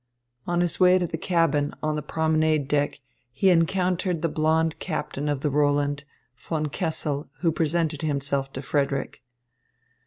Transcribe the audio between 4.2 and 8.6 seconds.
the blond captain of the Roland, Von Kessel, who presented himself